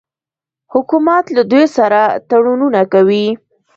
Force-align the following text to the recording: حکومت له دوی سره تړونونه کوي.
حکومت 0.73 1.25
له 1.35 1.41
دوی 1.51 1.65
سره 1.77 2.01
تړونونه 2.29 2.81
کوي. 2.93 3.27